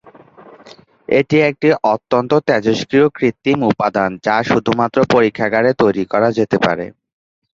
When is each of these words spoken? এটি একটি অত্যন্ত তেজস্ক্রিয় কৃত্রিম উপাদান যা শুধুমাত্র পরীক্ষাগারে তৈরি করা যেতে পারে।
এটি 1.09 1.37
একটি 1.49 1.69
অত্যন্ত 1.93 2.31
তেজস্ক্রিয় 2.47 3.07
কৃত্রিম 3.09 3.59
উপাদান 3.71 4.09
যা 4.25 4.35
শুধুমাত্র 4.49 4.97
পরীক্ষাগারে 5.13 5.69
তৈরি 5.81 6.03
করা 6.11 6.29
যেতে 6.37 6.57
পারে। 6.65 6.85